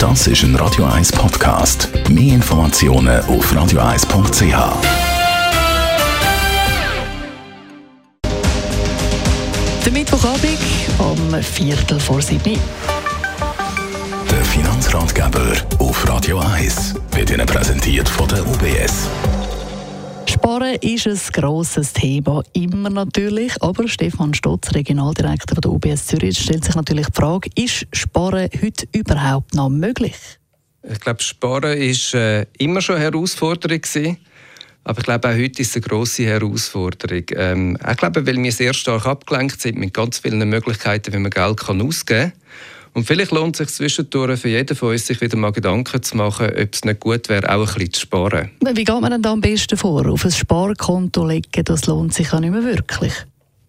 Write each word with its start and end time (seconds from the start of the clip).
Das 0.00 0.26
ist 0.26 0.42
ein 0.44 0.56
Radio 0.56 0.86
1 0.86 1.12
Podcast. 1.12 1.90
Mehr 2.08 2.36
Informationen 2.36 3.20
auf 3.26 3.52
radio1.ch. 3.52 4.42
Der 9.84 9.92
Mittwochabend 9.92 10.58
um 10.98 11.42
Viertel 11.42 12.00
vor 12.00 12.22
sieben. 12.22 12.58
Der 14.30 14.42
Finanzratgeber 14.42 15.52
auf 15.78 16.08
Radio 16.08 16.38
1 16.38 16.94
wird 17.12 17.30
Ihnen 17.30 17.46
präsentiert 17.46 18.08
von 18.08 18.26
der 18.26 18.40
UBS. 18.46 19.06
Sparen 20.42 20.76
ist 20.76 21.06
ein 21.06 21.18
grosses 21.34 21.92
Thema, 21.92 22.42
immer 22.54 22.88
natürlich. 22.88 23.62
Aber 23.62 23.86
Stefan 23.86 24.32
Stotz, 24.32 24.72
Regionaldirektor 24.72 25.60
der 25.60 25.70
UBS 25.70 26.06
Zürich, 26.06 26.38
stellt 26.38 26.64
sich 26.64 26.74
natürlich 26.74 27.08
die 27.08 27.12
Frage, 27.12 27.50
ist 27.56 27.86
Sparen 27.92 28.48
heute 28.62 28.86
überhaupt 28.92 29.54
noch 29.54 29.68
möglich? 29.68 30.16
Ich 30.82 30.98
glaube, 30.98 31.22
Sparen 31.22 31.76
ist 31.76 32.14
äh, 32.14 32.46
immer 32.56 32.80
schon 32.80 32.94
eine 32.94 33.04
Herausforderung 33.04 33.82
gewesen. 33.82 34.16
Aber 34.82 35.00
ich 35.00 35.04
glaube, 35.04 35.28
auch 35.28 35.34
heute 35.34 35.60
ist 35.60 35.68
es 35.68 35.76
eine 35.76 35.82
grosse 35.82 36.24
Herausforderung. 36.24 37.24
Ähm, 37.36 37.78
ich 37.90 37.96
glaube, 37.98 38.26
weil 38.26 38.42
wir 38.42 38.52
sehr 38.52 38.72
stark 38.72 39.04
abgelenkt 39.04 39.60
sind 39.60 39.76
mit 39.76 39.92
ganz 39.92 40.20
vielen 40.20 40.48
Möglichkeiten, 40.48 41.12
wie 41.12 41.18
man 41.18 41.30
Geld 41.30 41.60
kann 41.60 41.82
ausgeben 41.82 42.32
kann. 42.32 42.40
Und 42.92 43.06
vielleicht 43.06 43.30
lohnt 43.30 43.54
es 43.54 43.58
sich 43.58 43.76
zwischendurch 43.76 44.40
für 44.40 44.48
jeden 44.48 44.76
von 44.76 44.90
uns, 44.90 45.06
sich 45.06 45.20
wieder 45.20 45.36
mal 45.36 45.52
Gedanken 45.52 46.02
zu 46.02 46.16
machen, 46.16 46.48
ob 46.48 46.74
es 46.74 46.84
nicht 46.84 47.00
gut 47.00 47.28
wäre, 47.28 47.48
auch 47.48 47.60
ein 47.60 47.74
bisschen 47.74 47.92
zu 47.92 48.00
sparen. 48.00 48.50
Wie 48.60 48.84
geht 48.84 49.00
man 49.00 49.10
denn 49.10 49.22
da 49.22 49.32
am 49.32 49.40
besten 49.40 49.76
vor? 49.76 50.06
Auf 50.06 50.24
ein 50.24 50.32
Sparkonto 50.32 51.26
legen, 51.26 51.64
das 51.64 51.86
lohnt 51.86 52.14
sich 52.14 52.32
ja 52.32 52.40
nicht 52.40 52.50
mehr 52.50 52.64
wirklich. 52.64 53.12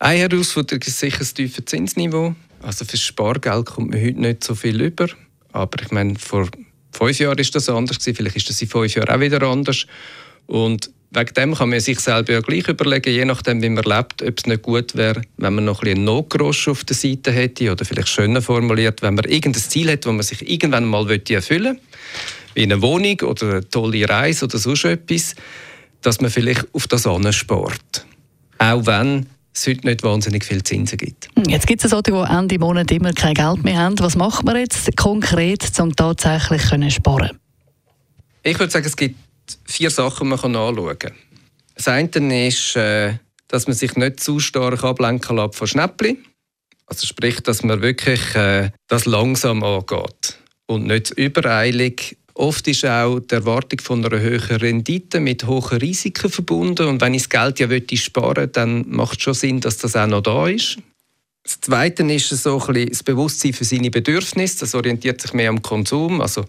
Eine 0.00 0.18
Herausforderung 0.18 0.82
ist 0.82 0.98
sicher 0.98 1.20
das 1.20 1.32
tiefe 1.32 1.64
Zinsniveau. 1.64 2.34
Also 2.60 2.84
für 2.84 2.96
Spargeld 2.96 3.66
kommt 3.66 3.90
man 3.90 4.02
heute 4.02 4.20
nicht 4.20 4.42
so 4.42 4.54
viel 4.54 4.80
über. 4.80 5.08
Aber 5.52 5.80
ich 5.80 5.90
meine, 5.92 6.18
vor 6.18 6.48
fünf 6.92 7.18
Jahren 7.18 7.38
ist 7.38 7.54
das 7.54 7.68
anders 7.68 7.98
Vielleicht 8.02 8.36
ist 8.36 8.48
das 8.48 8.60
in 8.60 8.68
fünf 8.68 8.94
Jahren 8.94 9.08
auch 9.08 9.20
wieder 9.20 9.42
anders. 9.42 9.86
Und 10.46 10.90
wegen 11.14 11.34
dem 11.34 11.54
kann 11.54 11.70
man 11.70 11.80
sich 11.80 12.00
selber 12.00 12.32
ja 12.32 12.40
gleich 12.40 12.68
überlegen, 12.68 13.12
je 13.12 13.24
nachdem, 13.24 13.62
wie 13.62 13.68
man 13.68 13.84
lebt, 13.84 14.22
ob 14.22 14.38
es 14.38 14.46
nicht 14.46 14.62
gut 14.62 14.94
wäre, 14.96 15.22
wenn 15.36 15.54
man 15.54 15.64
noch 15.64 15.82
ein 15.82 15.84
bisschen 15.84 16.04
Notgrosch 16.04 16.68
auf 16.68 16.84
der 16.84 16.96
Seite 16.96 17.30
hätte 17.30 17.70
oder 17.70 17.84
vielleicht 17.84 18.08
schöner 18.08 18.42
formuliert, 18.42 19.02
wenn 19.02 19.14
man 19.14 19.24
irgendein 19.24 19.62
Ziel 19.62 19.90
hat, 19.90 20.04
das 20.04 20.12
man 20.12 20.22
sich 20.22 20.48
irgendwann 20.48 20.84
mal 20.84 21.08
erfüllen 21.10 21.74
möchte, 21.74 21.82
wie 22.54 22.62
eine 22.62 22.82
Wohnung 22.82 23.20
oder 23.20 23.50
eine 23.50 23.68
tolle 23.68 24.08
Reise 24.08 24.46
oder 24.46 24.58
so 24.58 24.72
etwas, 24.72 25.34
dass 26.02 26.20
man 26.20 26.30
vielleicht 26.30 26.66
auf 26.72 26.86
das 26.88 27.08
spart. 27.34 28.06
Auch 28.58 28.86
wenn 28.86 29.26
es 29.54 29.66
heute 29.66 29.86
nicht 29.86 30.02
wahnsinnig 30.02 30.44
viel 30.44 30.62
Zinsen 30.62 30.98
gibt. 30.98 31.28
Jetzt 31.46 31.66
gibt 31.66 31.84
es 31.84 31.90
solche, 31.90 32.10
die 32.10 32.32
Ende 32.32 32.58
Monat 32.58 32.90
immer 32.90 33.12
kein 33.12 33.34
Geld 33.34 33.62
mehr 33.62 33.78
haben. 33.78 33.98
Was 34.00 34.16
macht 34.16 34.44
man 34.44 34.56
jetzt 34.56 34.96
konkret, 34.96 35.70
um 35.80 35.94
tatsächlich 35.94 36.62
zu 36.62 36.90
sparen? 36.90 37.38
Ich 38.42 38.58
würde 38.58 38.70
sagen, 38.70 38.86
es 38.86 38.96
gibt 38.96 39.16
vier 39.64 39.90
Sachen 39.90 40.28
man 40.28 40.38
kann 40.38 40.56
anschauen 40.56 40.98
kann. 40.98 41.14
Das 41.74 41.88
eine 41.88 42.48
ist, 42.48 42.76
äh, 42.76 43.14
dass 43.48 43.66
man 43.66 43.76
sich 43.76 43.96
nicht 43.96 44.20
zu 44.20 44.40
stark 44.40 44.84
ablenken 44.84 45.36
lässt 45.36 45.56
von 45.56 45.66
Schnäppchen. 45.66 46.24
Also 46.86 47.06
sprich, 47.06 47.40
dass 47.40 47.62
man 47.62 47.82
wirklich 47.82 48.34
äh, 48.34 48.70
das 48.88 49.06
langsam 49.06 49.62
angeht 49.62 50.38
und 50.66 50.86
nicht 50.86 51.10
übereilig. 51.10 52.18
Oft 52.34 52.66
ist 52.66 52.84
auch 52.84 53.20
die 53.20 53.34
Erwartung 53.34 53.80
von 53.80 54.04
einer 54.04 54.20
höheren 54.20 54.56
Rendite 54.56 55.20
mit 55.20 55.46
hohen 55.46 55.78
Risiken 55.78 56.30
verbunden. 56.30 56.88
Und 56.88 57.00
wenn 57.00 57.14
ich 57.14 57.28
das 57.28 57.30
Geld 57.30 57.60
ja 57.60 57.96
sparen 57.96 58.36
will, 58.36 58.46
dann 58.48 58.88
macht 58.88 59.18
es 59.18 59.22
schon 59.22 59.34
Sinn, 59.34 59.60
dass 59.60 59.78
das 59.78 59.94
auch 59.94 60.08
noch 60.08 60.22
da 60.22 60.48
ist. 60.48 60.78
Das 61.44 61.60
Zweite 61.60 62.02
ist 62.12 62.28
so 62.30 62.60
ein 62.60 62.72
bisschen 62.72 62.88
das 62.88 63.02
Bewusstsein 63.02 63.52
für 63.52 63.64
seine 63.64 63.90
Bedürfnisse. 63.90 64.60
Das 64.60 64.74
orientiert 64.74 65.20
sich 65.20 65.32
mehr 65.32 65.50
am 65.50 65.62
Konsum. 65.62 66.20
Also 66.20 66.44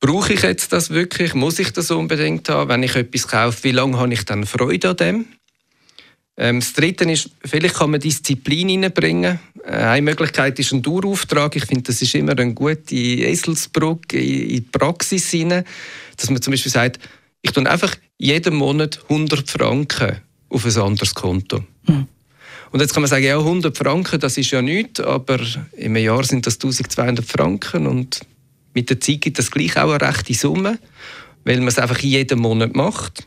Brauche 0.00 0.32
ich 0.32 0.42
jetzt 0.42 0.72
das 0.72 0.90
wirklich? 0.90 1.34
Muss 1.34 1.58
ich 1.58 1.72
das 1.72 1.90
unbedingt 1.90 2.48
haben? 2.48 2.70
Wenn 2.70 2.82
ich 2.82 2.96
etwas 2.96 3.28
kaufe, 3.28 3.64
wie 3.64 3.72
lange 3.72 3.98
habe 3.98 4.12
ich 4.12 4.24
dann 4.24 4.46
Freude 4.46 4.90
an 4.90 4.96
dem? 4.96 5.26
Ähm, 6.38 6.60
das 6.60 6.72
Dritte 6.72 7.04
ist, 7.04 7.30
vielleicht 7.44 7.74
kann 7.74 7.90
man 7.90 8.00
Disziplin 8.00 8.70
hineinbringen. 8.70 9.38
Äh, 9.62 9.72
eine 9.72 10.02
Möglichkeit 10.02 10.58
ist 10.58 10.72
ein 10.72 10.80
Dauerauftrag. 10.80 11.54
Ich 11.54 11.66
finde, 11.66 11.82
das 11.82 12.00
ist 12.00 12.14
immer 12.14 12.32
eine 12.32 12.54
gute 12.54 12.94
Eselsbrücke 12.94 14.18
in 14.18 14.48
die 14.48 14.60
Praxis 14.62 15.30
hinein, 15.30 15.64
dass 16.16 16.30
man 16.30 16.40
zum 16.40 16.52
Beispiel 16.52 16.72
sagt, 16.72 16.98
ich 17.42 17.52
tue 17.52 17.68
einfach 17.70 17.94
jeden 18.16 18.54
Monat 18.54 19.00
100 19.10 19.50
Franken 19.50 20.16
auf 20.48 20.64
ein 20.64 20.82
anderes 20.82 21.14
Konto. 21.14 21.62
Mhm. 21.86 22.06
Und 22.70 22.80
jetzt 22.80 22.94
kann 22.94 23.02
man 23.02 23.10
sagen, 23.10 23.24
ja, 23.24 23.38
100 23.38 23.76
Franken, 23.76 24.18
das 24.20 24.38
ist 24.38 24.50
ja 24.50 24.62
nichts, 24.62 25.00
aber 25.00 25.40
im 25.72 25.96
Jahr 25.96 26.24
sind 26.24 26.46
das 26.46 26.54
1200 26.54 27.24
Franken 27.24 27.86
und 27.86 28.20
mit 28.74 28.90
der 28.90 29.00
Zeit 29.00 29.20
gibt 29.20 29.38
das 29.38 29.50
gleich 29.50 29.76
auch 29.76 29.90
eine 29.92 30.00
rechte 30.00 30.34
Summe, 30.34 30.78
weil 31.44 31.58
man 31.58 31.68
es 31.68 31.78
einfach 31.78 31.98
jeden 31.98 32.40
Monat 32.40 32.74
macht. 32.74 33.24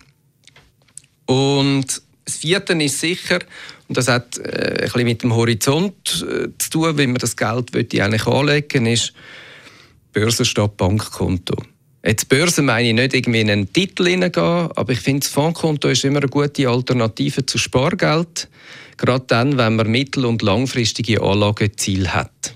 Und 1.26 2.02
das 2.26 2.38
Vierte 2.38 2.74
ist 2.74 3.00
sicher, 3.00 3.40
und 3.88 3.98
das 3.98 4.08
hat 4.08 4.38
äh, 4.38 4.76
ein 4.76 4.84
bisschen 4.84 5.04
mit 5.04 5.24
dem 5.24 5.36
Horizont 5.36 6.26
äh, 6.28 6.48
zu 6.58 6.70
tun, 6.70 6.98
wie 6.98 7.08
man 7.08 7.18
das 7.18 7.36
Geld 7.36 7.76
eigentlich 7.76 8.28
anlegen 8.28 8.86
ist 8.86 9.14
Börse 10.14 10.46
statt 10.46 10.78
Bankkonto. 10.78 11.56
Jetzt 12.06 12.30
Börse 12.30 12.62
meine 12.62 12.90
ich 12.90 12.94
nicht 12.94 13.14
irgendwie 13.14 13.42
in 13.42 13.50
einen 13.50 13.74
Titel 13.74 14.06
hineingehen, 14.06 14.70
aber 14.76 14.92
ich 14.92 15.00
finde, 15.00 15.22
das 15.22 15.30
Fondskonto 15.30 15.90
ist 15.90 16.04
immer 16.06 16.20
eine 16.20 16.28
gute 16.28 16.70
Alternative 16.70 17.46
zu 17.46 17.58
Spargeld, 17.58 18.50
gerade 18.98 19.26
dann, 19.28 19.58
wenn 19.58 19.76
man 19.76 19.90
mittel- 19.90 20.26
und 20.26 20.42
langfristige 20.42 21.22
Anlageziele 21.22 22.14
hat. 22.14 22.56